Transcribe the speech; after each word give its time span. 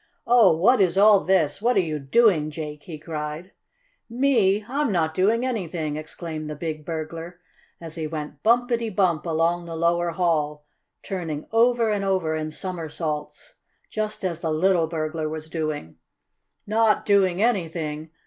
"Oh, 0.25 0.57
what 0.57 0.81
is 0.81 0.97
all 0.97 1.19
this? 1.19 1.61
What 1.61 1.77
are 1.77 1.79
you 1.79 1.99
doing, 1.99 2.49
Jake?" 2.49 2.81
he 2.85 2.97
cried. 2.97 3.51
"Me? 4.09 4.65
I'm 4.67 4.91
not 4.91 5.13
doing 5.13 5.45
anything!" 5.45 5.95
exclaimed 5.95 6.49
the 6.49 6.55
big 6.55 6.83
burglar, 6.83 7.39
as 7.79 7.93
he 7.93 8.07
went 8.07 8.41
bumpity 8.41 8.89
bump 8.89 9.27
along 9.27 9.65
the 9.65 9.75
lower 9.75 10.09
hall, 10.09 10.65
turning 11.03 11.45
over 11.51 11.91
and 11.91 12.03
over 12.03 12.33
in 12.33 12.49
somersaults, 12.49 13.53
just 13.91 14.23
as 14.25 14.39
the 14.41 14.49
little 14.51 14.87
burglar 14.87 15.29
was 15.29 15.47
doing. 15.47 15.97
"Not 16.65 17.05
doing 17.05 17.39
anything? 17.39 18.09